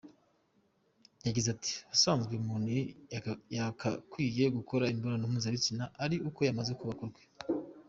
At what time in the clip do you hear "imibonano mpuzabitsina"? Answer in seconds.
4.91-5.83